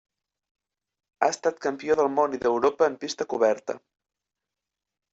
[1.19, 3.81] Ha estat campió del Món i d'Europa en pista coberta.